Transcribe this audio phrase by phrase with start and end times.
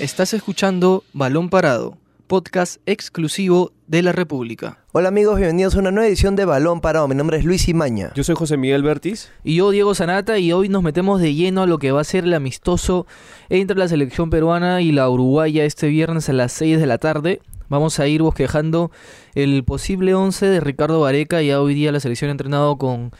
[0.00, 4.78] Estás escuchando Balón Parado, podcast exclusivo de la República.
[4.90, 7.06] Hola amigos, bienvenidos a una nueva edición de Balón Parado.
[7.06, 8.10] Mi nombre es Luis Imaña.
[8.16, 9.30] Yo soy José Miguel Bertis.
[9.44, 12.04] Y yo, Diego Sanata, y hoy nos metemos de lleno a lo que va a
[12.04, 13.06] ser el amistoso
[13.50, 17.40] entre la selección peruana y la uruguaya este viernes a las 6 de la tarde.
[17.68, 18.90] Vamos a ir bosquejando
[19.36, 21.40] el posible 11 de Ricardo Vareca.
[21.40, 23.12] Ya hoy día la selección ha entrenado con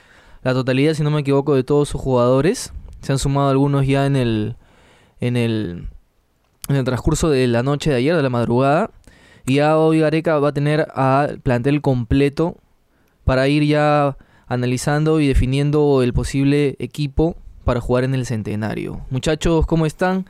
[0.43, 2.73] la totalidad, si no me equivoco, de todos sus jugadores.
[3.01, 4.57] Se han sumado algunos ya en el,
[5.21, 5.89] en el,
[6.68, 8.91] en el transcurso de la noche de ayer, de la madrugada.
[9.46, 12.57] Y ya hoy Gareca va a tener al plantel completo
[13.25, 19.00] para ir ya analizando y definiendo el posible equipo para jugar en el centenario.
[19.11, 20.27] Muchachos, ¿cómo están?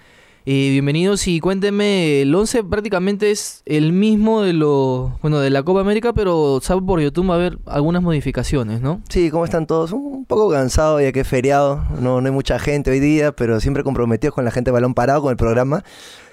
[0.46, 5.62] Eh, bienvenidos y cuéntenme, el 11 prácticamente es el mismo de lo, bueno, de la
[5.62, 9.00] Copa América, pero sabe por YouTube va a haber algunas modificaciones, ¿no?
[9.08, 9.92] Sí, ¿cómo están todos?
[9.92, 13.58] Un poco cansados ya que es feriado, no, no hay mucha gente hoy día, pero
[13.58, 15.82] siempre comprometidos con la gente de balón parado, con el programa.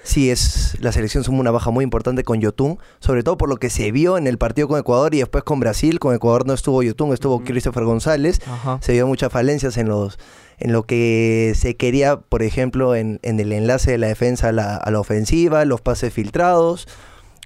[0.02, 3.56] Sí, es la selección suma una baja muy importante con Yotun, sobre todo por lo
[3.56, 6.00] que se vio en el partido con Ecuador y después con Brasil.
[6.00, 8.40] Con Ecuador no estuvo Yotun, estuvo Christopher González.
[8.46, 8.78] Ajá.
[8.82, 10.18] Se vio muchas falencias en los
[10.58, 14.52] en lo que se quería, por ejemplo, en, en el enlace de la defensa a
[14.52, 16.88] la, a la ofensiva, los pases filtrados.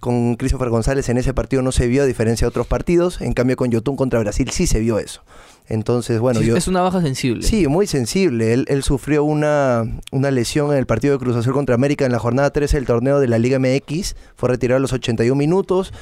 [0.01, 3.21] Con Christopher González en ese partido no se vio, a diferencia de otros partidos.
[3.21, 5.23] En cambio, con Yotun contra Brasil sí se vio eso.
[5.69, 6.57] Entonces, bueno, Sí, yo...
[6.57, 7.43] Es una baja sensible.
[7.43, 8.53] Sí, muy sensible.
[8.53, 12.13] Él, él sufrió una, una lesión en el partido de Cruz Azul contra América en
[12.13, 14.15] la jornada 13 del torneo de la Liga MX.
[14.37, 15.93] Fue retirado a los 81 minutos.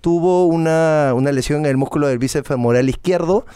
[0.00, 3.46] Tuvo una, una lesión en el músculo del bíceps femoral izquierdo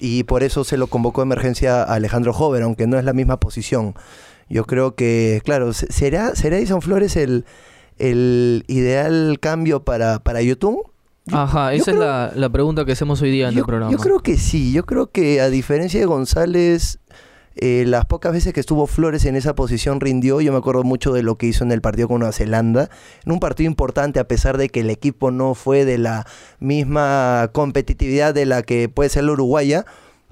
[0.00, 3.12] y por eso se lo convocó de emergencia a Alejandro Jover, aunque no es la
[3.12, 3.94] misma posición.
[4.48, 7.44] Yo creo que, claro, se- ¿será, será Edison Flores el,
[7.98, 10.90] el ideal cambio para, para YouTube?
[11.26, 13.66] Yo- Ajá, esa creo- es la, la pregunta que hacemos hoy día en yo, el
[13.66, 13.92] programa.
[13.92, 16.98] yo creo que sí, yo creo que a diferencia de González,
[17.56, 21.12] eh, las pocas veces que estuvo Flores en esa posición rindió, yo me acuerdo mucho
[21.12, 22.88] de lo que hizo en el partido con Nueva Zelanda,
[23.24, 26.26] en un partido importante a pesar de que el equipo no fue de la
[26.60, 29.84] misma competitividad de la que puede ser la uruguaya,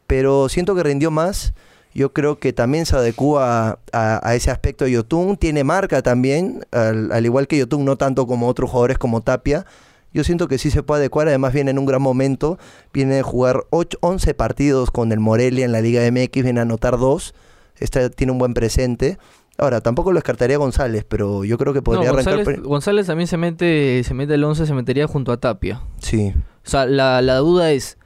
[0.07, 1.53] pero siento que rindió más.
[1.93, 5.37] Yo creo que también se adecua a, ese aspecto de Yotun.
[5.37, 9.67] Tiene marca también, al, al igual que Yotun, no tanto como otros jugadores como Tapia.
[10.13, 12.59] Yo siento que sí se puede adecuar, además viene en un gran momento,
[12.93, 16.63] viene de jugar 8, 11 partidos con el Morelia en la Liga MX, viene a
[16.63, 17.35] anotar dos,
[17.79, 19.19] Está, tiene un buen presente.
[19.57, 22.37] Ahora, tampoco lo descartaría González, pero yo creo que podría arrancar...
[22.37, 25.81] González, pri- González también se mete, se mete el 11, se metería junto a Tapia.
[25.99, 26.33] Sí,
[26.67, 27.97] O sea, la, la duda es,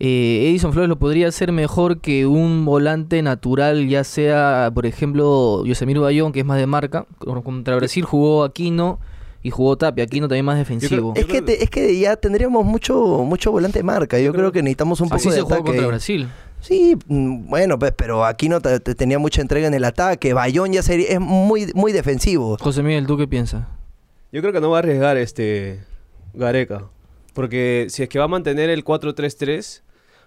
[0.00, 5.64] eh, Edison Flores lo podría hacer mejor que un volante natural, ya sea, por ejemplo,
[5.64, 7.06] Yosemir Bayón, que es más de marca.
[7.18, 8.98] Con- Contra Brasil jugó Aquino
[9.44, 10.02] y jugó Tapia.
[10.02, 11.12] Aquino también más defensivo.
[11.14, 12.94] Es que, te- es que ya tendríamos mucho
[13.24, 14.18] mucho volante de marca.
[14.18, 15.68] Yo creo que necesitamos un poco Así de se jugó ataque.
[15.70, 16.28] contra Brasil.
[16.60, 20.32] Sí, mm, bueno, pues, pero aquí no te- te tenía mucha entrega en el ataque.
[20.32, 22.56] Bayón ya sería, es muy, muy defensivo.
[22.58, 23.66] José Miguel, ¿tú qué piensas?
[24.32, 25.80] Yo creo que no va a arriesgar este
[26.32, 26.86] Gareca.
[27.34, 29.82] Porque si es que va a mantener el 4-3-3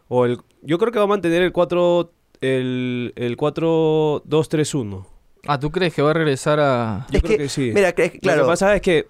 [0.09, 2.11] o el yo creo que va a mantener el 4
[2.41, 5.05] el, el 4-2-3-1.
[5.47, 7.07] Ah, ¿tú crees que va a regresar a...?
[7.09, 7.71] Yo Es creo que, que, sí.
[7.73, 8.39] Mira, que- claro.
[8.41, 9.07] Lo que pasa es que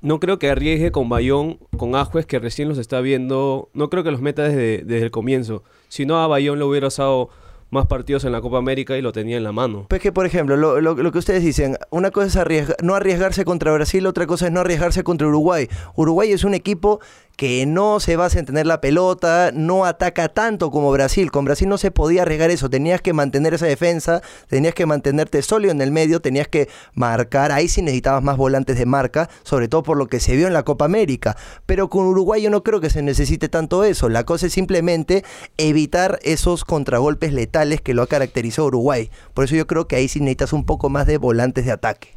[0.00, 3.68] no creo que arriesgue con Bayón, con Ajuez, que recién los está viendo.
[3.74, 5.64] No creo que los meta desde, desde el comienzo.
[5.88, 7.30] Si no, a Bayón le hubiera usado
[7.70, 9.86] más partidos en la Copa América y lo tenía en la mano.
[9.88, 12.94] Pues que, por ejemplo, lo, lo- lo que ustedes dicen, una cosa es arriesga- no
[12.94, 15.68] arriesgarse contra Brasil, otra cosa es no arriesgarse contra Uruguay.
[15.94, 17.00] Uruguay es un equipo
[17.36, 21.30] que no se basa en tener la pelota, no ataca tanto como Brasil.
[21.30, 25.40] Con Brasil no se podía arriesgar eso, tenías que mantener esa defensa, tenías que mantenerte
[25.42, 29.68] sólido en el medio, tenías que marcar, ahí sí necesitabas más volantes de marca, sobre
[29.68, 31.36] todo por lo que se vio en la Copa América.
[31.64, 35.22] Pero con Uruguay yo no creo que se necesite tanto eso, la cosa es simplemente
[35.58, 39.10] evitar esos contragolpes letales que lo ha caracterizado Uruguay.
[39.34, 42.10] Por eso yo creo que ahí sí necesitas un poco más de volantes de ataque.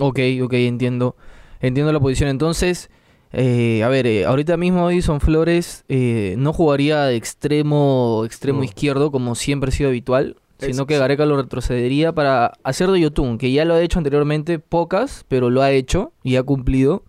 [0.00, 1.16] Ok, ok, entiendo.
[1.60, 2.28] Entiendo la posición.
[2.28, 2.90] Entonces,
[3.32, 8.64] eh, a ver, eh, ahorita mismo Edison Flores eh, no jugaría de extremo, extremo No.
[8.64, 13.36] izquierdo como siempre ha sido habitual, sino que Gareca lo retrocedería para hacer de Yotun,
[13.38, 17.02] que ya lo ha hecho anteriormente, pocas, pero lo ha hecho y ha cumplido.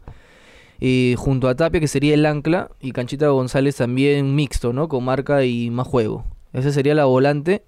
[1.15, 4.87] junto a Tapia, que sería el ancla, y Canchita González también mixto, ¿no?
[4.87, 6.25] Con marca y más juego.
[6.53, 7.63] Esa sería la volante.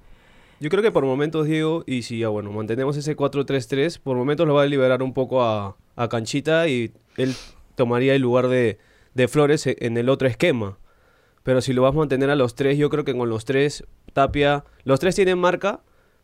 [0.59, 4.45] Yo creo que por momentos, Diego, y si ya bueno, mantenemos ese 4-3-3, por momentos
[4.47, 7.33] lo va a liberar un poco a, a Canchita y él
[7.75, 8.77] tomaría el lugar de,
[9.13, 10.77] de Flores e- en el otro esquema.
[11.43, 13.85] Pero si lo vas a mantener a los tres, yo creo que con los tres,
[14.13, 15.79] Tapia, los tres tienen marca,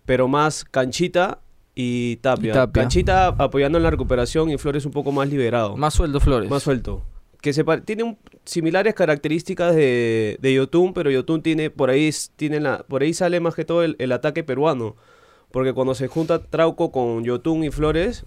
[0.05, 1.39] pero más Canchita
[1.73, 2.49] y Tapia.
[2.51, 2.81] Y Tapia.
[2.83, 6.49] Canchita apoyando en la recuperación y Flores un poco más liberado, Más sueldo Flores.
[6.49, 7.03] más suelto.
[7.45, 12.59] Que se tiene un- similares características de, de Yotun, pero Yotun tiene, por ahí, tiene
[12.59, 14.95] la, por ahí sale más que todo el, el ataque peruano.
[15.51, 18.25] Porque cuando se junta Trauco con Yotun y Flores,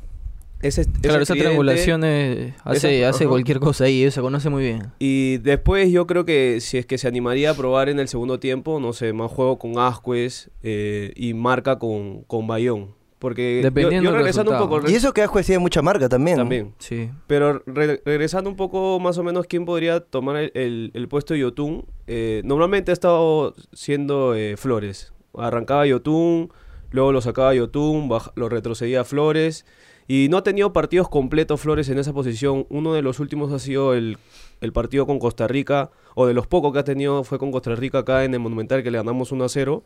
[0.62, 3.28] ese, ese Claro, esa triangulación hace, Esa- hace ajá.
[3.28, 4.92] cualquier cosa ahí, se conoce muy bien.
[5.00, 8.38] Y después yo creo que si es que se animaría a probar en el segundo
[8.38, 12.94] tiempo, no sé, más juego con Ascuez eh, y marca con, con Bayón.
[13.18, 14.88] Porque yo- Dependiendo yo, del regresando un poco...
[14.88, 16.36] Y eso que Ascuez tiene mucha marca también.
[16.36, 16.74] También.
[16.78, 17.10] Sí.
[17.26, 21.34] Pero re- regresando un poco más o menos, ¿quién podría tomar el, el- el puesto
[21.34, 21.84] de Yotun?
[22.06, 25.12] Eh, normalmente ha estado siendo eh, Flores.
[25.36, 26.50] Arrancaba Yotun,
[26.90, 29.66] luego lo sacaba Yotun, lo retrocedía a Flores.
[30.06, 32.66] Y no ha tenido partidos completos Flores en esa posición.
[32.70, 34.16] Uno de los últimos ha sido el,
[34.60, 37.74] el partido con Costa Rica, o de los pocos que ha tenido fue con Costa
[37.74, 39.82] Rica acá en el Monumental, que le ganamos 1 a 0.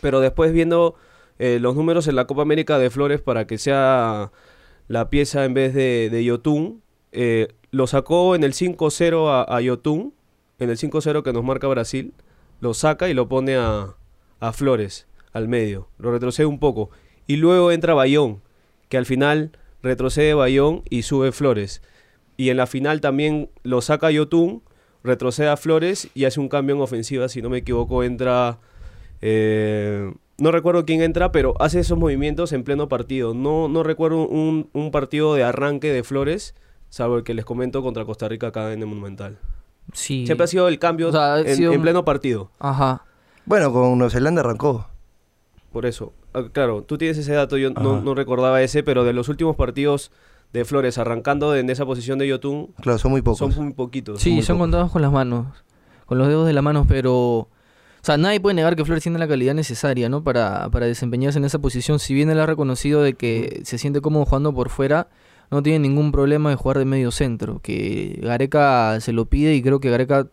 [0.00, 0.94] Pero después viendo
[1.38, 4.32] eh, los números en la Copa América de Flores para que sea
[4.88, 10.14] la pieza en vez de, de Yotun, eh, lo sacó en el 5-0 a, Yotun,
[10.58, 12.14] en el 5-0 que nos marca Brasil,
[12.60, 13.96] lo saca y lo pone a,
[14.40, 16.90] a Flores, al medio, lo retrocede un poco.
[17.26, 18.40] Y luego entra Bayón,
[18.88, 21.82] que al final retrocede Bayón y sube Flores.
[22.38, 24.62] Y en la final también lo saca Yotun,
[25.02, 28.58] retrocede a Flores y hace un cambio en ofensiva, si no me equivoco, entra...
[29.20, 33.34] eh, no recuerdo quién entra, pero hace esos movimientos en pleno partido.
[33.34, 36.54] No, no recuerdo un, un partido de arranque de Flores,
[36.90, 39.38] salvo el que les comento contra Costa Rica acá en el Monumental.
[39.92, 40.26] Sí.
[40.26, 42.50] Siempre ha sido el cambio O sea, ha en, sido en un- pleno partido.
[42.58, 43.04] Ajá.
[43.44, 44.88] Bueno, con Nueva Zelanda arrancó.
[45.72, 46.12] Por eso.
[46.34, 49.56] Ah, Claro, tú tienes ese dato, yo no, no recordaba ese, pero de los últimos
[49.56, 50.10] partidos
[50.52, 53.54] de Flores arrancando en esa posición de Yotun, Claro, son muy pocos.
[53.54, 54.20] son muy poquitos.
[54.20, 54.64] Sí, son pocos.
[54.64, 55.46] contados con las manos,
[56.06, 57.48] con los dedos de la mano, pero...
[58.06, 60.22] O sea, nadie puede negar que Flores tiene la calidad necesaria, ¿no?
[60.22, 61.98] Para, para desempeñarse en esa posición.
[61.98, 65.08] Si bien él ha reconocido de que se siente cómodo jugando por fuera,
[65.50, 67.58] no tiene ningún problema de jugar de medio centro.
[67.58, 70.28] Que Gareca se lo pide y creo que Gareca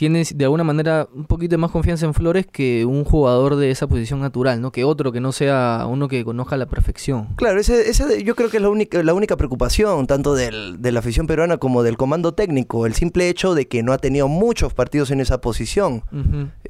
[0.00, 3.86] tiene de alguna manera un poquito más confianza en Flores que un jugador de esa
[3.86, 4.72] posición natural, ¿no?
[4.72, 7.28] Que otro que no sea uno que conozca a la perfección.
[7.36, 10.90] Claro, ese de- yo creo que es la única, la única preocupación, tanto del- de
[10.90, 14.26] la afición peruana como del comando técnico, el simple hecho de que no ha tenido
[14.26, 16.02] muchos partidos en esa posición,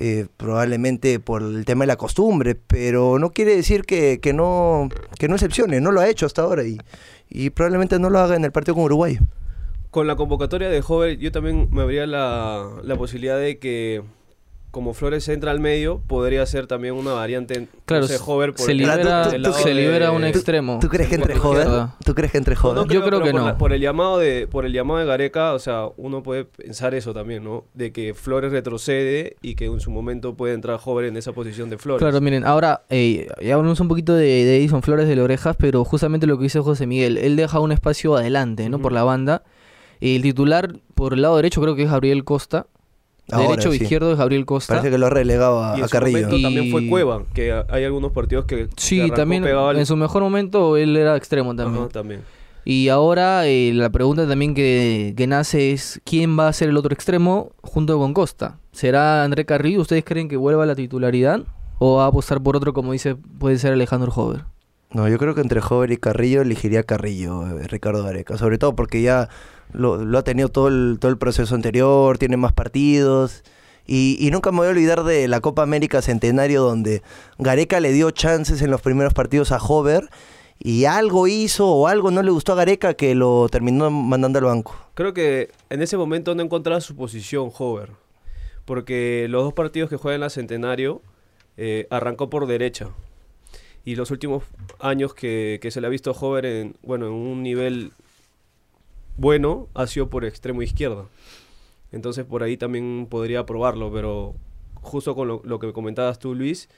[0.00, 4.88] eh, probablemente por el tema de la costumbre, pero no quiere decir que, que no,
[5.20, 6.78] que no excepcione, no lo ha hecho hasta ahora y,
[7.28, 9.20] y probablemente no lo haga en el partido con Uruguay.
[9.90, 14.02] Con la convocatoria de Hover, yo también me habría la, la posibilidad de que,
[14.70, 17.66] como Flores entra al medio, podría ser también una variante.
[17.86, 20.78] Claro, no sé, Hover por se el- libera, tú- se de- libera un ¿Tú- extremo.
[20.80, 21.96] ¿Tú crees que entre izquierda.
[22.04, 23.46] ¿Tú crees que entre No, no Yo creo que por no.
[23.48, 26.94] la- por el llamado de por el llamado de Gareca, o sea, uno puede pensar
[26.94, 27.64] eso también, ¿no?
[27.74, 31.68] De que Flores retrocede y que en su momento puede entrar Hover en esa posición
[31.68, 31.98] de Flores.
[32.00, 35.56] Claro, miren, ahora eh, ya hablamos un poquito de, de Edison Flores de las Orejas,
[35.58, 38.78] pero justamente lo que dice José Miguel, él deja un espacio adelante, ¿no?
[38.78, 39.42] Por la banda.
[40.00, 42.66] El titular por el lado derecho creo que es Gabriel Costa.
[43.32, 43.82] Ahora derecho o sí.
[43.82, 44.74] izquierdo es Gabriel Costa.
[44.74, 46.18] Parece que lo ha relegado a, y a en su Carrillo.
[46.26, 49.78] momento también fue Cueva, que a- hay algunos partidos que que Sí, arrancó también al-
[49.78, 51.84] en su mejor momento él era extremo también.
[51.84, 52.22] Ajá, también.
[52.64, 56.76] Y ahora eh, la pregunta también que, que nace es ¿quién va a ser el
[56.76, 58.58] otro extremo junto con Costa?
[58.72, 59.80] ¿Será André Carrillo?
[59.80, 61.42] ¿Ustedes creen que vuelva a la titularidad?
[61.78, 64.42] ¿O va a apostar por otro como dice puede ser Alejandro Hover?
[64.92, 68.36] No, yo creo que entre Jover y Carrillo elegiría Carrillo, eh, Ricardo Gareca.
[68.36, 69.28] Sobre todo porque ya
[69.72, 73.44] lo, ha tenido todo el, todo el proceso anterior, tiene más partidos.
[73.86, 77.02] Y, y nunca me voy a olvidar de la Copa América Centenario donde
[77.38, 80.08] Gareca le dio chances en los primeros partidos a Hover
[80.62, 84.44] y algo hizo o algo no le gustó a Gareca que lo terminó mandando al
[84.44, 84.76] banco.
[84.94, 87.90] Creo que en ese momento no encontraba su posición Hover.
[88.66, 91.00] Porque los dos partidos que juega en la Centenario
[91.56, 92.88] eh, arrancó por derecha.
[93.84, 94.44] Y los últimos
[94.78, 97.92] años que, que se le ha visto Hover en, bueno, en un nivel
[99.16, 101.06] bueno ha sido por extremo izquierda.
[101.92, 104.34] Entonces por ahí también podría probarlo, pero
[104.82, 106.68] justo con lo, lo que comentabas tú, Luis,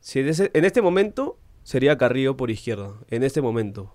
[0.00, 3.94] si en, ese- en este momento sería Carrillo por izquierda, en este momento.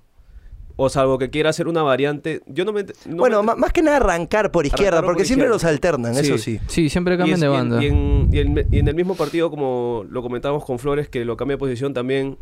[0.77, 2.83] O salvo que quiera hacer una variante, yo no me...
[3.05, 5.55] no bueno, me- más que nada arrancar por izquierda, por porque siempre izquierda.
[5.55, 6.59] los alternan, eso Sí.
[6.67, 6.89] sí.
[6.89, 7.81] Siempre Y cambian es- de banda.
[7.81, 11.23] Y en, y en- y en el mismo partido, como lo comentábamos con Flores, que
[11.23, 12.37] lo cambia de posición también,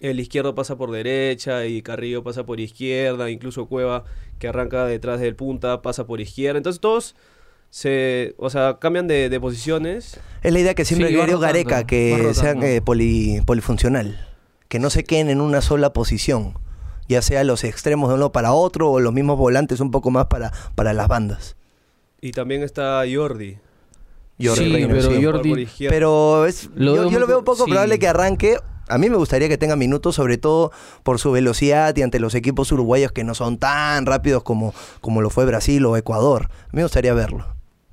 [0.00, 4.04] el izquierdo pasa por derecha y Carrillo pasa por izquierda, incluso Cueva,
[4.40, 6.56] que arranca detrás del punta, pasa por izquierda.
[6.56, 7.14] Entonces todos
[7.68, 10.18] se, o sea, cambian de, de posiciones.
[10.42, 14.26] Es la idea que siempre Sí, rotando, Gareca, que sean eh, poli- polifuncional,
[14.68, 16.54] que no se queden en una sola posición,
[17.10, 20.26] ya sea los extremos de uno para otro o los mismos volantes un poco más
[20.26, 21.56] para, para las bandas.
[22.20, 23.58] Y también está Jordi.
[24.42, 25.22] Jordi Sí, pero sí.
[25.24, 25.68] Jordi-.
[25.88, 27.70] Pero es, Lo yo, lo veo poco sí.
[27.70, 28.56] probable que arranque.
[28.88, 32.34] A mí me gustaría que tenga minutos, sobre todo por su velocidad y ante los
[32.34, 36.44] equipos uruguayos que no son tan rápidos como, como lo fue Brasil o Ecuador.
[36.50, 37.46] A mí me gustaría verlo.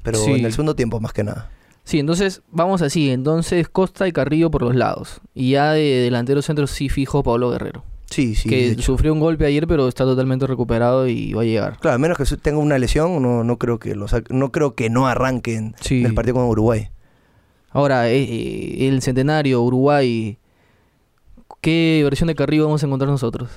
[0.04, 0.32] Pero Sí.
[0.32, 1.50] en el segundo tiempo, más que nada.
[1.84, 3.12] Sí, entonces vamos así.
[3.12, 5.22] Entonces Costa y Carrillo por los lados.
[5.34, 7.84] Y ya de delantero centro sí fijo Pablo Guerrero.
[8.10, 8.50] Sí, sí.
[8.50, 11.78] de que sufrió un golpe ayer, pero está totalmente recuperado y va a llegar.
[11.80, 14.76] Claro, a menos que tenga una lesión, no, no creo que lo saque- no creo
[14.76, 16.04] que no arranquen Sí.
[16.06, 16.90] el partido con Uruguay.
[17.72, 20.38] Ahora, eh, eh, el centenario, Uruguay,
[21.62, 23.50] ¿qué versión de Carrillo vamos a encontrar nosotros?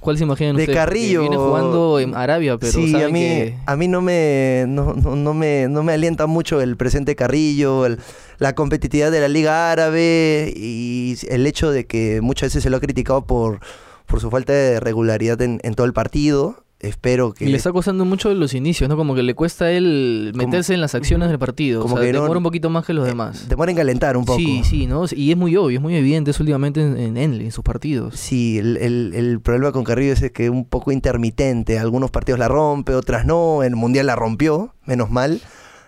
[0.00, 0.78] ¿Cuál se imaginan De ustedes?
[0.78, 4.64] Porque Carrillo- Viene jugando en Arabia, pero sí, a mí, que- a mí no me,
[4.68, 7.98] no, no, no me, no me alienta mucho el presente Carrillo, el-
[8.38, 12.76] la competitividad de la Liga Árabe y el hecho de que muchas veces se lo
[12.76, 13.58] ha criticado por,
[14.06, 16.62] por su falta de regularidad en, en todo el partido.
[16.78, 17.46] Espero que...
[17.46, 18.98] Y le está costando mucho los inicios, ¿no?
[18.98, 21.80] Como que le cuesta a él Como- meterse en las acciones del partido.
[21.80, 23.48] como o sea, que no- demora un poquito más que los demás.
[23.48, 24.38] Demora en calentar un poco.
[24.38, 25.04] Sí, sí, ¿no?
[25.10, 28.16] Y es muy obvio, es muy evidente eso últimamente en, en Enle, en sus partidos.
[28.16, 31.78] Sí, el, el- el problema con Carrillo es que es un poco intermitente.
[31.78, 33.62] Algunos partidos la rompe, otras no.
[33.62, 35.40] El Mundial la rompió, menos mal.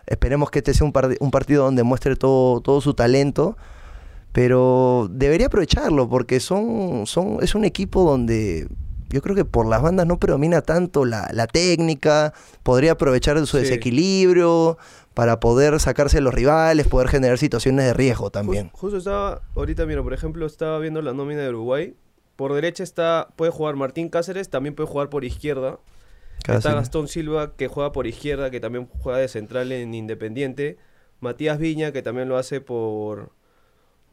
[0.07, 3.59] Esperemos que este sea un, par- un partido donde muestre todo, todo su talento.
[4.33, 8.69] Pero debería aprovecharlo porque son, son, es un equipo donde
[9.09, 12.35] yo creo que por las bandas no predomina tanto la, la técnica.
[12.63, 13.63] Podría aprovechar su Sí.
[13.65, 14.77] desequilibrio
[15.15, 18.71] para poder sacarse a los rivales, poder generar situaciones de riesgo también.
[18.71, 21.95] Jus- justo estaba, ahorita mira, por ejemplo, estaba viendo la nómina de Uruguay.
[22.37, 25.81] Por derecha está, puede jugar Martín Cáceres, también puede jugar por izquierda.
[26.47, 26.73] Está.
[26.75, 30.77] Gastón Silva, que juega por izquierda, que también juega de central en Independiente.
[31.21, 33.33] Matías Viña, que también lo hace por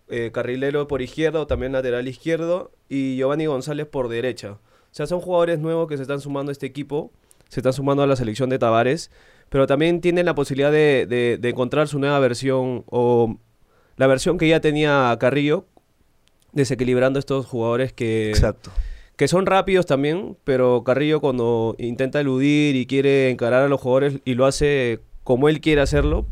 [0.09, 2.71] eh, carrilero por izquierda o también lateral izquierdo.
[2.89, 4.51] Y Giovanni González por derecha.
[4.53, 4.59] O
[4.91, 7.11] sea, son jugadores nuevos que se están sumando a este equipo.
[7.49, 9.11] Se están sumando a la selección de Tavares.
[9.49, 13.37] Pero también tienen la posibilidad de, de- de encontrar su nueva versión o
[13.97, 15.65] la versión que ya tenía Carrillo,
[16.51, 18.71] desequilibrando estos jugadores que, Exacto.
[19.15, 24.19] que son rápidos también, pero Carrillo cuando intenta eludir y quiere encarar a los jugadores
[24.25, 26.25] y lo hace como él quiere hacerlo,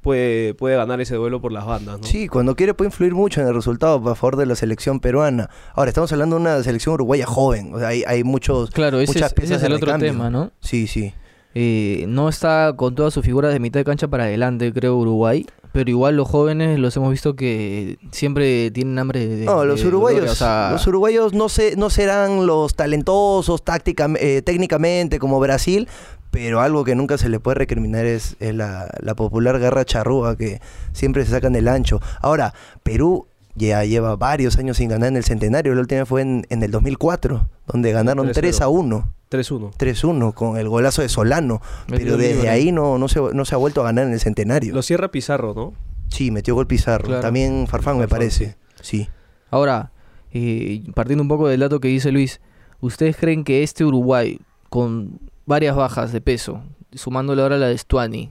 [0.00, 2.06] puede, puede ganar ese duelo por las bandas, ¿no?
[2.06, 5.50] Sí, cuando quiere puede influir mucho en el resultado a favor de la selección peruana.
[5.74, 7.74] Ahora, estamos hablando de una selección uruguaya joven.
[7.74, 10.52] O sea, hay, hay muchos, Claro, ese muchas es, ese el otro tema, ¿no?
[10.60, 11.12] Sí, sí.
[11.54, 15.46] Eh, no está con todas sus figuras de mitad de cancha para adelante, creo, Uruguay.
[15.72, 19.44] Pero igual los jóvenes los hemos visto que siempre tienen hambre de.
[19.44, 23.62] No, los de uruguayos, gloria, o sea, los uruguayos no, se, no serán los talentosos
[23.62, 25.88] táctica, eh, técnicamente como Brasil,
[26.30, 30.36] pero algo que nunca se le puede recriminar es, es la, la popular guerra charrúa
[30.36, 30.60] que
[30.92, 32.00] siempre se sacan del ancho.
[32.20, 35.74] Ahora, Perú ya lleva varios años sin ganar en el centenario.
[35.74, 38.32] La última fue en, en el 2004, donde ganaron 3-0.
[38.32, 39.12] 3 a 1.
[39.30, 39.72] 3-1.
[39.76, 41.60] 3-1 con el golazo de Solano.
[41.88, 42.48] Metió Pero desde libre.
[42.50, 44.74] ahí no, no, se, no se ha vuelto a ganar en el centenario.
[44.74, 45.72] Lo cierra Pizarro, ¿no?
[46.08, 47.06] Sí, metió gol Pizarro.
[47.06, 47.22] Claro.
[47.22, 48.56] También Farfán, me parece.
[48.80, 49.08] Sí.
[49.50, 49.92] Ahora,
[50.32, 52.40] eh, partiendo un poco del dato que dice Luis,
[52.80, 58.30] ¿ustedes creen que este Uruguay, con varias bajas de peso, sumándole ahora la de Stuani,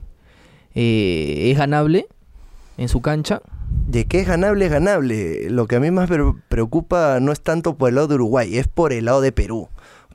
[0.74, 2.06] eh, es ganable
[2.76, 3.40] en su cancha?
[3.86, 5.48] De que es ganable, es ganable.
[5.50, 8.56] Lo que a mí más pre- preocupa no es tanto por el lado de Uruguay,
[8.58, 9.68] es por el lado de Perú.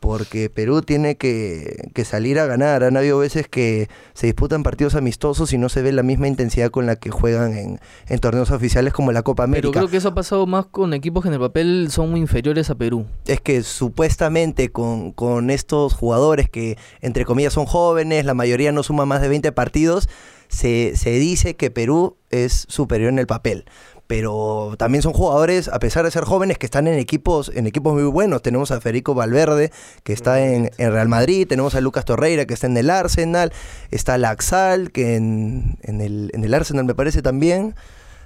[0.05, 2.83] Porque Perú tiene que, que salir a ganar.
[2.83, 6.69] Han habido veces que se disputan partidos amistosos y no se ve la misma intensidad
[6.69, 9.79] con la que juegan en, en torneos oficiales como la Copa Pero América.
[9.79, 12.69] creo que eso ha pasado más con equipos que en el papel son muy inferiores
[12.69, 13.05] a Perú.
[13.25, 18.83] es que supuestamente con, con estos jugadores que entre comillas son jóvenes, la mayoría no
[18.83, 20.07] suma más de 20 partidos,
[20.47, 23.65] se, se dice que Perú es superior en el papel.
[24.07, 27.93] Pero también son jugadores, a pesar de ser jóvenes, que están en equipos, en equipos
[27.93, 28.41] muy buenos.
[28.41, 29.71] Tenemos a Federico Valverde,
[30.03, 33.51] que está en, en Real Madrid, tenemos a Lucas Torreira, que está en el Arsenal,
[33.89, 37.73] está Laxal, que en, en el, en el Arsenal me parece también.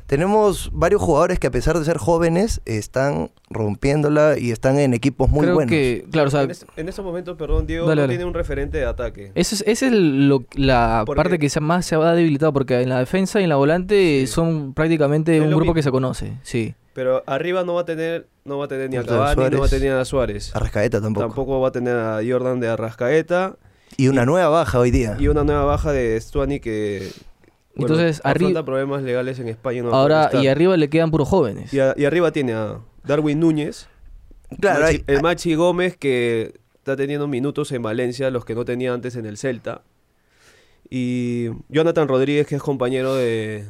[0.09, 5.29] Tenemos varios jugadores que a pesar de ser jóvenes están rompiéndola y están en equipos
[5.29, 5.69] muy creo buenos.
[5.69, 8.13] que, claro, o sea, en, es- en estos momentos, perdón, Diego, Dale, no dale.
[8.15, 9.31] tiene un referente de ataque.
[9.35, 12.89] esa es, esa es lo- la parte que se más se ha debilitado, porque en
[12.89, 14.25] la defensa y en la volante Sí.
[14.27, 15.73] son prácticamente Es un grupo mismo.
[15.75, 16.73] que se conoce, sí.
[16.93, 19.47] Pero arriba no va a tener, no va a tener ni a Cavani, no va
[19.47, 19.69] a Suárez.
[19.69, 20.55] tener a Suárez.
[20.55, 21.27] Arrascaeta tampoco.
[21.27, 23.57] Tampoco va a tener a Jordan de Arrascaeta.
[23.95, 25.17] Y una nueva baja hoy día.
[25.19, 27.09] Y una nueva baja de Stuani que.
[27.75, 29.83] Bueno, Entonces, arri- afronta problemas legales en España.
[29.83, 31.73] no Ahora, y arriba le quedan puros jóvenes.
[31.73, 33.87] y, a- y arriba tiene a Darwin Núñez.
[34.59, 38.65] Claro, Maxi- hay- el Machi Gómez que está teniendo minutos en Valencia, los que no
[38.65, 39.83] tenía antes en el Celta.
[40.89, 43.65] Y Jonathan Rodríguez, que es compañero de.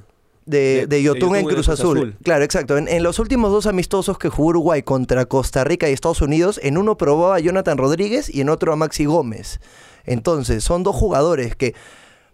[0.45, 1.97] de, de- de Yotun de en Cruz en Cruz Azul.
[1.97, 2.17] Azul.
[2.23, 2.77] Claro, exacto.
[2.77, 6.59] En, en los últimos dos amistosos que jugó Uruguay contra Costa Rica y Estados Unidos,
[6.63, 9.59] en uno probó a Jonathan Rodríguez y en otro a Maxi Gómez.
[10.05, 11.75] Entonces, son dos jugadores que,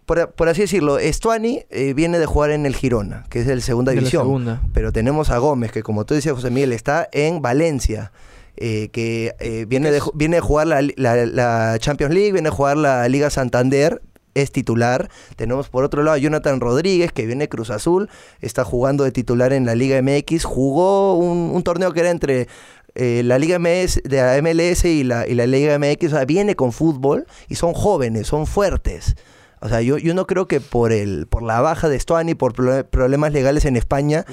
[0.06, 3.54] por, por así decirlo, Estuani eh, viene de jugar en el Girona, que es de
[3.56, 4.22] la segunda de la división.
[4.22, 4.62] segunda.
[4.72, 8.12] Pero tenemos a Gómez, que como tú decías, José Miguel, está en Valencia.
[8.58, 12.52] eh, que eh, viene, de, viene de jugar la, la- la Champions League, viene a
[12.52, 14.00] jugar la Liga Santander,
[14.34, 15.10] es titular.
[15.36, 18.08] Tenemos por otro lado a Jonathan Rodríguez, que viene de Cruz Azul,
[18.40, 20.44] está jugando de titular en la Liga MX.
[20.44, 22.48] Jugó un, un torneo que era entre
[22.94, 26.24] eh, la Liga MS, de la MLS y la, y la Liga MX, o sea,
[26.24, 29.16] viene con fútbol y son jóvenes, son fuertes.
[29.60, 32.52] O sea, yo, yo no creo que por el por la baja de Stuani, por
[32.52, 34.24] pro- problemas legales en España,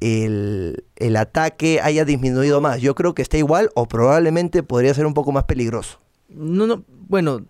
[0.00, 2.80] el, el ataque haya disminuido más.
[2.80, 6.00] Yo creo que está igual o probablemente podría ser un poco más peligroso.
[6.28, 7.42] No, no, bueno,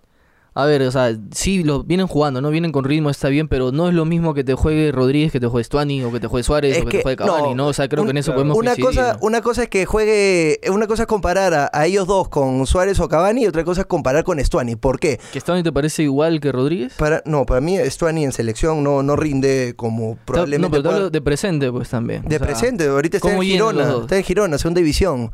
[0.56, 2.48] a ver, o sea, sí lo vienen jugando, ¿no?
[2.50, 5.40] Vienen con ritmo, está bien, pero no es lo mismo que te juegue Rodríguez, que
[5.40, 7.48] te juegue Stuani, o que te juegue Suárez, Es o que, que, te juegue Cavani,
[7.50, 7.66] no, ¿no?
[7.66, 9.18] O sea, creo un- que en eso claro, podemos Una coincidir, cosa, ¿no?
[9.26, 13.00] una cosa es que juegue, una cosa es comparar a, a ellos dos con Suárez
[13.00, 14.76] o Cavani y otra cosa es comparar con Stuani.
[14.76, 15.18] ¿Por qué?
[15.32, 16.92] ¿Que Stuani te parece igual que Rodríguez?
[16.98, 21.10] Para, no, para mí Stuani en selección no, no rinde como no, probablemente pero pueda-
[21.10, 22.22] de presente, pues también.
[22.28, 25.32] De O sea, presente, ahorita está en ¿cómo llenan Girona, está en Girona, segunda división.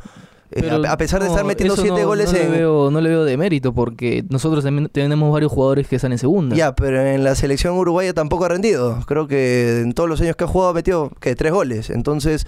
[0.53, 2.51] Eh, pero a, pesar de no, estar metiendo eso siete no- goles no en...
[2.51, 6.11] Le veo, no le veo de mérito, porque nosotros también tenemos varios jugadores que están
[6.11, 6.57] en segunda.
[6.57, 8.99] Ya, pero en la selección uruguaya tampoco ha rendido.
[9.07, 11.91] Creo que en todos los años que ha jugado ha metido que tres goles.
[11.91, 12.47] Entonces,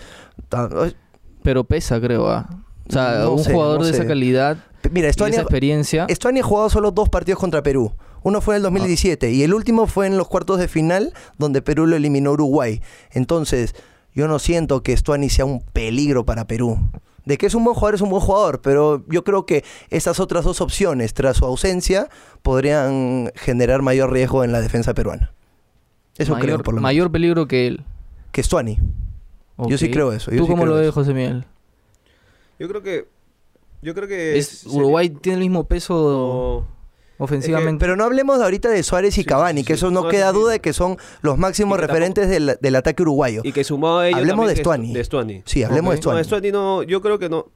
[1.43, 2.49] Pero pesa, creo, ¿ah?
[2.89, 4.59] O sea, No un sé, jugador no de esa calidad
[4.91, 6.07] mira, y Estuani, esa experiencia...
[6.09, 7.93] Estuani ha jugado solo dos partidos contra Perú.
[8.25, 11.63] Uno fue en el 2017 y el último fue en los cuartos de final donde
[11.63, 12.81] Perú lo eliminó Uruguay.
[13.13, 13.75] Entonces,
[14.15, 16.79] yo no siento que Estuani sea un peligro para Perú.
[17.25, 20.19] De que es un buen jugador, es un buen jugador, pero yo creo que estas
[20.19, 22.09] otras dos opciones, tras su ausencia,
[22.43, 25.33] podrían generar mayor riesgo en la defensa peruana.
[26.19, 26.83] Eso mayor, creo, por lo menos.
[26.83, 27.85] mayor peligro que él.
[28.33, 28.79] Que Estuani.
[29.69, 30.93] Yo sí creo eso, yo ¿Tú sí cómo lo ves.
[30.93, 31.45] José Miguel?
[32.59, 33.09] Yo creo que.
[33.83, 34.39] Yo creo que.
[34.39, 36.82] Es, sería- Uruguay tiene el mismo peso no,
[37.23, 37.81] ofensivamente.
[37.81, 39.79] Pero no hablemos ahorita de Suárez y Sí, Cavani, que sí.
[39.79, 43.43] eso no, queda duda de que son los máximos referentes del, del ataque uruguayo.
[43.45, 44.19] Y que sumado a ello.
[44.19, 44.93] Hablemos de Stuani.
[44.93, 45.43] De Stuani.
[45.45, 46.19] Sí, hablemos de Stuani.
[46.19, 46.83] No, Stuani no.
[46.83, 47.47] Yo creo que no.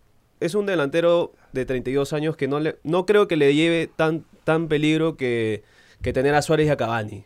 [0.40, 2.76] Es un delantero de 32 años que no le.
[2.84, 5.62] No creo que le lleve tan, tan peligro que,
[6.02, 7.24] que tener a Suárez y a Cavani.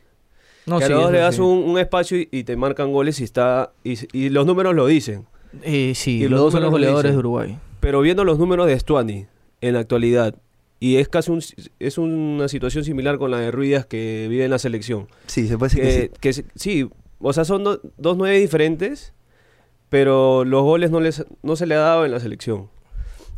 [0.67, 1.41] no, que sí, a los dos le das sí.
[1.41, 3.73] un, un espacio y, y te marcan goles y está.
[3.85, 5.27] Y, y los números lo dicen.
[5.63, 7.59] Eh, sí, y los los dos son los lo goleadores de Uruguay.
[7.81, 9.27] Pero viendo los números de Stuani
[9.61, 10.35] en la actualidad.
[10.83, 11.43] Y es casi un,
[11.79, 15.09] es una situación similar con la de Ruidas que vive en la selección.
[15.27, 16.43] Sí, se puede decir que, que, sí.
[16.43, 16.91] que sí,
[17.21, 19.13] o sea, son do- dos nueve diferentes,
[19.91, 22.71] pero los goles no, les, no se le ha dado en la selección.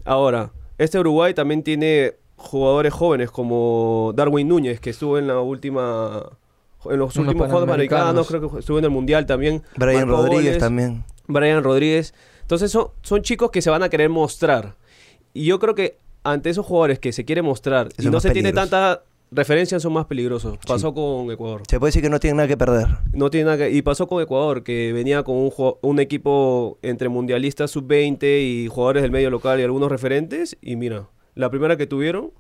[0.05, 6.23] Ahora, este Uruguay también tiene jugadores jóvenes como Darwin Núñez, que estuvo en la última...
[6.85, 8.05] En los últimos Juegos Panamericanos.
[8.07, 9.63] Panamericanos, creo que estuvo en el Mundial también.
[9.77, 10.59] Brian Rodríguez goles.
[10.59, 11.05] también.
[11.29, 12.13] Brian Rodríguez.
[12.41, 14.75] Entonces son, son chicos que se van a querer mostrar.
[15.33, 18.53] Y yo creo que ante esos jugadores que se quieren mostrar y no se tiene
[18.53, 20.59] tanta referencia, son más peligrosos.
[20.67, 21.63] Pasó con Ecuador.
[21.69, 22.87] Se puede decir que no tienen nada que perder.
[23.15, 23.71] No tiene nada que...
[23.71, 29.11] Y pasó con Ecuador, que venía con un equipo entre mundialistas sub-20 y jugadores del
[29.11, 30.59] medio local y algunos referentes.
[30.61, 32.31] Y mira, la primera que tuvieron.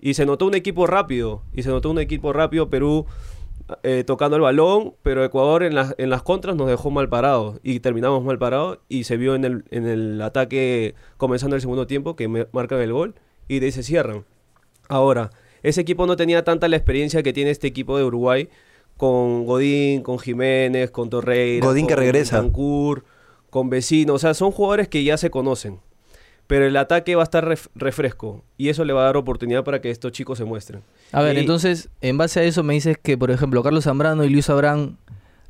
[0.00, 1.42] Y se notó un equipo rápido.
[1.52, 2.70] Y se notó un equipo rápido.
[2.70, 3.04] Perú
[3.82, 4.94] eh, tocando el balón.
[5.02, 7.60] Pero Ecuador en, las en las contras nos dejó mal parados.
[7.62, 8.78] Y terminamos mal parados.
[8.88, 12.80] Y se vio en el, en el ataque comenzando el segundo tiempo que me- marcan
[12.80, 13.16] el gol.
[13.48, 14.24] Y de ahí se cierran.
[14.88, 15.30] Ahora,
[15.62, 18.48] ese equipo no tenía tanta la experiencia que tiene este equipo de Uruguay
[18.96, 22.36] con Godín, con Jiménez, con Torreira, Godín que con regresa.
[22.40, 23.04] Bentancur,
[23.50, 25.80] con Vecino, o sea, son jugadores que ya se conocen.
[26.46, 29.64] Pero el ataque va a estar ref- refresco y eso le va a dar oportunidad
[29.64, 30.82] para que estos chicos se muestren.
[31.12, 34.24] A ver, Y- entonces, en base a eso me dices que, por ejemplo, Carlos Zambrano
[34.24, 34.96] y Luis Abrán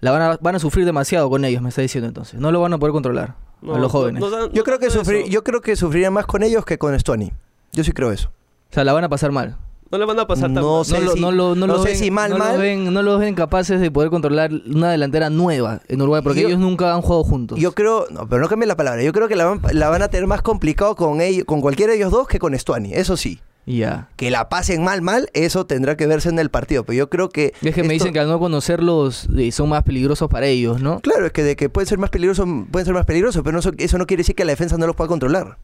[0.01, 2.41] la van a, van a sufrir demasiado con ellos, me está diciendo entonces.
[2.41, 4.21] No lo van a poder controlar No, a los jóvenes.
[4.21, 6.79] no- no dan- Yo creo que sufrir, yo creo que sufriría más con ellos que
[6.79, 7.33] con Stuani.
[7.73, 8.29] Yo sí creo eso.
[8.71, 9.57] O sea, la van a pasar mal.
[9.91, 10.85] No le van a pasar tan No mal.
[10.85, 12.45] sé no, lo, si- no, lo- no no lo sé ven, si mal, no lo
[12.45, 12.59] mal.
[12.59, 16.49] ven- no los ven capaces de poder controlar una delantera nueva en Uruguay, porque Yo-
[16.49, 17.59] ellos nunca han jugado juntos.
[17.59, 19.03] Yo creo, no, pero no cambie la palabra.
[19.03, 21.93] Yo creo que la van, la van a tener más complicado con ellos, con cualquiera
[21.93, 22.93] de ellos dos que con Stuani.
[22.93, 23.41] Eso sí.
[23.65, 24.09] Ya.
[24.17, 26.85] Que la pasen mal, mal, eso tendrá que verse en el partido.
[26.85, 27.53] Pero yo creo que.
[27.63, 31.01] Es que me dicen que al no conocerlos eh, son más peligrosos para ellos, ¿no?
[31.01, 33.63] Claro, es que de que pueden ser más peligrosos, pueden ser más peligrosos, pero no
[33.63, 35.57] so- eso no quiere decir que la defensa no los pueda controlar.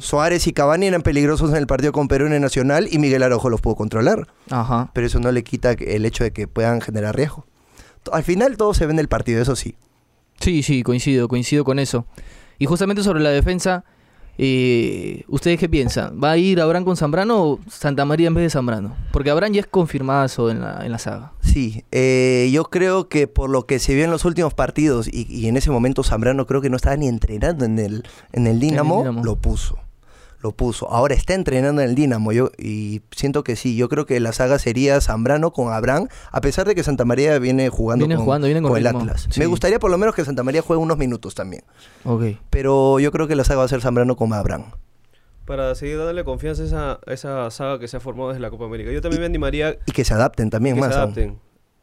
[0.00, 3.22] Suárez y Cavani eran peligrosos en el partido con Perú en el Nacional y Miguel
[3.22, 4.28] Araujo los pudo controlar.
[4.50, 4.90] Ajá.
[4.94, 7.46] Pero eso no le quita el hecho de que puedan generar riesgo.
[8.12, 9.76] Al final todo se ve en el partido, eso sí.
[10.40, 12.06] Sí, sí, coincido, coincido con eso.
[12.58, 13.84] Y justamente sobre la defensa,
[14.38, 16.18] eh, ¿ustedes qué piensan?
[16.22, 18.96] ¿Va a ir Abraham con Zambrano o Santa María en vez de Zambrano?
[19.12, 21.32] Porque Abraham ya es confirmado en la, en la saga.
[21.40, 25.26] Sí, eh, yo creo que por lo que se vio en los últimos partidos y,
[25.28, 28.58] y en ese momento Zambrano creo que no estaba ni entrenando en el, en el
[28.58, 29.24] Dinamo, Dinamo.
[29.24, 29.78] lo puso.
[30.42, 30.90] Lo puso.
[30.90, 33.76] Ahora está entrenando en el Dinamo yo, y siento que sí.
[33.76, 37.38] Yo creo que la saga sería Zambrano con Abraham, a pesar de que Santa María
[37.38, 39.28] viene jugando, Viene con, jugando, viene con el Atlas.
[39.30, 39.38] sí.
[39.38, 41.62] Me gustaría por lo menos que Santa María juegue unos minutos también.
[42.04, 42.24] Ok.
[42.50, 44.64] Pero yo creo que la saga va a ser Zambrano con Abraham.
[45.44, 48.50] Para seguir dándole confianza a esa, a esa saga que se ha formado desde la
[48.50, 48.90] Copa América.
[48.92, 50.90] Yo también me animaría Y que se adapten también que más.
[50.90, 51.04] se aún.
[51.04, 51.38] adapten.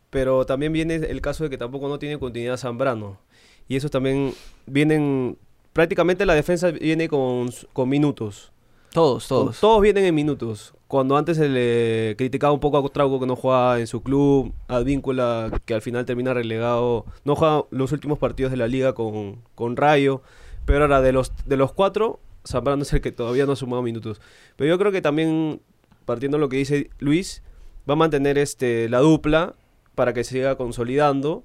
[0.09, 3.19] Pero también viene el caso de que tampoco no tiene continuidad Zambrano.
[3.67, 4.33] Y eso también
[4.65, 5.37] vienen
[5.73, 8.51] prácticamente la defensa viene con, con minutos.
[8.91, 9.59] Todos, Con- todos.
[9.59, 10.73] Todos vienen en minutos.
[10.87, 14.51] Cuando antes se le criticaba un poco a Trauco que no jugaba en su club,
[14.67, 18.93] a Víncula que al final termina relegado, no juega los últimos partidos de la liga
[18.93, 20.23] con, con Rayo,
[20.65, 23.83] pero ahora de los, de los cuatro, Zambrano es el que todavía no ha sumado
[23.83, 24.19] minutos.
[24.55, 25.61] Pero yo creo que también,
[26.05, 27.43] partiendo de lo que dice Luis,
[27.87, 29.53] va a mantener este, la dupla
[29.93, 31.43] para que se siga consolidando.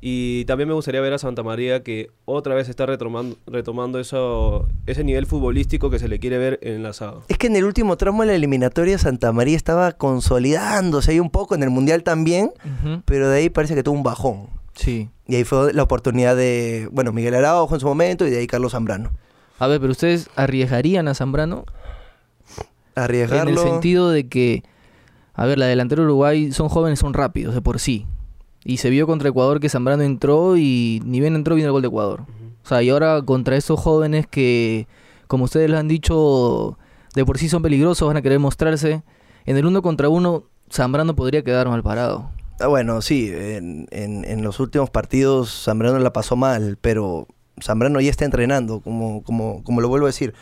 [0.00, 4.68] Y también me gustaría ver a Santa María que otra vez está retomando, retomando eso,
[4.86, 7.18] ese nivel futbolístico que se le quiere ver en la saga.
[7.26, 11.30] Es que en el último tramo de la eliminatoria Santa María estaba consolidándose ahí un
[11.30, 12.52] poco, en el Mundial también,
[13.06, 14.50] pero de ahí parece que tuvo un bajón.
[14.74, 15.08] Sí.
[15.26, 18.46] Y ahí fue la oportunidad de, bueno, Miguel Araujo en su momento y de ahí
[18.46, 19.10] Carlos Zambrano.
[19.58, 21.64] A ver, pero ustedes arriesgarían a Zambrano
[22.94, 23.50] Arriesgarlo.
[23.50, 24.62] en el sentido de que,
[25.34, 28.06] a ver, la delantera de Uruguay son jóvenes, son rápidos de por sí.
[28.64, 31.82] Y se vio contra Ecuador que Zambrano entró y ni bien entró vino el gol
[31.82, 32.22] de Ecuador.
[32.64, 34.86] O sea, y ahora contra estos jóvenes que,
[35.26, 36.76] como ustedes lo han dicho,
[37.14, 39.02] de por sí son peligrosos, van a querer mostrarse.
[39.46, 42.30] En el uno contra uno, Zambrano podría quedar mal parado.
[42.60, 47.26] Ah, bueno, sí, en, en- en los últimos partidos Zambrano la pasó mal, pero
[47.62, 50.34] Zambrano ya está entrenando, como, como, como lo vuelvo a decir.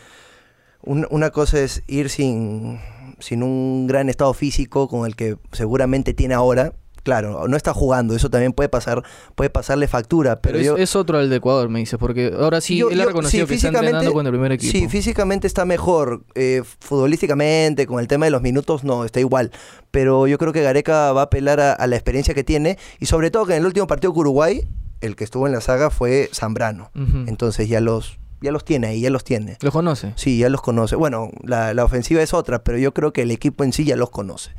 [0.83, 2.79] Un- una cosa es ir sin,
[3.19, 6.73] sin un gran estado físico con el que seguramente tiene ahora.
[7.07, 9.01] Claro, no está jugando, eso también puede pasar,
[9.35, 12.75] puede pasarle factura, Pero, yo, es otro el de Ecuador, me dice, porque ahora sí,
[12.75, 14.71] Yo- él ha reconocido sí, que está entrenando físicamente- con el primer equipo.
[14.73, 16.23] Sí, físicamente está mejor.
[16.35, 19.51] eh, futbolísticamente, con el tema de los minutos, no, está igual.
[19.89, 22.77] Pero yo creo que Gareca va a apelar a, a la experiencia que tiene.
[22.99, 24.67] Y sobre todo que en el último partido con Uruguay,
[24.99, 26.91] el que estuvo en la saga fue Zambrano.
[27.27, 29.57] Entonces ya los, ya los tiene ahí, ya los tiene.
[29.61, 30.13] ¿Lo conoce?
[30.15, 30.95] Sí, ya los conoce.
[30.95, 33.95] Bueno, la, la ofensiva es otra, pero yo creo que el equipo en sí ya
[33.95, 34.51] los conoce.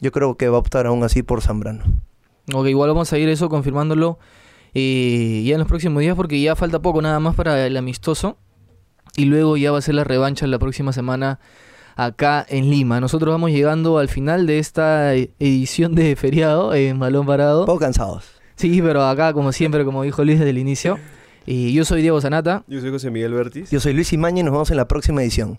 [0.00, 1.84] Yo creo que va a optar aún así por Zambrano.
[2.54, 4.18] Ok, igual vamos a ir eso confirmándolo
[4.74, 8.38] eh, ya en los próximos días porque ya falta poco nada más para el amistoso
[9.16, 11.40] y luego ya va a ser la revancha la próxima semana
[11.96, 13.00] acá en Lima.
[13.00, 17.66] Nosotros vamos llegando al final de esta eh, edición de feriado en Balón Parado.
[17.66, 18.24] Poco cansados.
[18.56, 20.98] Sí, pero acá como siempre, como dijo Luis desde el inicio.
[21.50, 22.62] Y yo soy Diego Sanata.
[22.68, 23.70] Yo soy José Miguel Bertis.
[23.70, 25.58] Yo soy Luis Imaña y nos vemos en la próxima edición.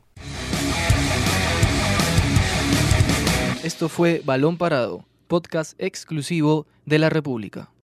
[3.63, 7.71] Esto fue Balón Parado, podcast exclusivo de la República.